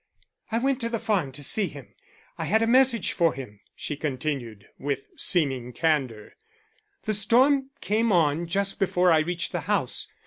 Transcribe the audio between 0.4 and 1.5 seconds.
"I went to the farm to